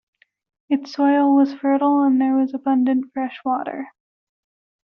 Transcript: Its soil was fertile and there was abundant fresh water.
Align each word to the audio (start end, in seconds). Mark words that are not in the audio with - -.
Its 0.67 0.91
soil 0.93 1.35
was 1.35 1.53
fertile 1.53 2.01
and 2.01 2.19
there 2.19 2.35
was 2.35 2.55
abundant 2.55 3.13
fresh 3.13 3.39
water. 3.45 3.91